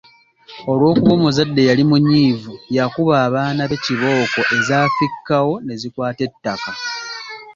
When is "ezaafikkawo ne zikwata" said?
4.59-6.21